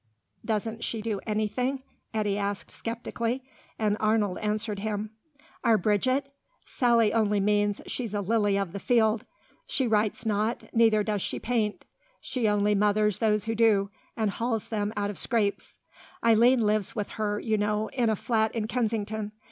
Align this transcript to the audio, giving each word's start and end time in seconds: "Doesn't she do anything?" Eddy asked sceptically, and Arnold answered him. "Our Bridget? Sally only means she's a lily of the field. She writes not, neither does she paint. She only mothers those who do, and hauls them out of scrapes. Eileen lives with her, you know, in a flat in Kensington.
"Doesn't 0.43 0.83
she 0.83 0.99
do 0.99 1.19
anything?" 1.27 1.83
Eddy 2.11 2.35
asked 2.35 2.71
sceptically, 2.71 3.43
and 3.77 3.97
Arnold 3.99 4.39
answered 4.39 4.79
him. 4.79 5.11
"Our 5.63 5.77
Bridget? 5.77 6.33
Sally 6.65 7.13
only 7.13 7.39
means 7.39 7.81
she's 7.85 8.15
a 8.15 8.21
lily 8.21 8.57
of 8.57 8.71
the 8.73 8.79
field. 8.79 9.25
She 9.67 9.85
writes 9.85 10.25
not, 10.25 10.63
neither 10.73 11.03
does 11.03 11.21
she 11.21 11.37
paint. 11.37 11.85
She 12.19 12.47
only 12.47 12.73
mothers 12.73 13.19
those 13.19 13.45
who 13.45 13.53
do, 13.53 13.91
and 14.17 14.31
hauls 14.31 14.69
them 14.69 14.91
out 14.97 15.11
of 15.11 15.19
scrapes. 15.19 15.77
Eileen 16.25 16.63
lives 16.63 16.95
with 16.95 17.09
her, 17.11 17.39
you 17.39 17.55
know, 17.59 17.89
in 17.89 18.09
a 18.09 18.15
flat 18.15 18.55
in 18.55 18.65
Kensington. 18.67 19.33